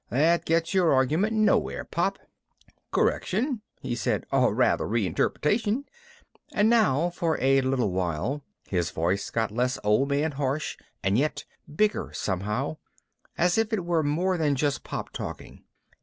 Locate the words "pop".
1.85-2.17, 14.83-15.11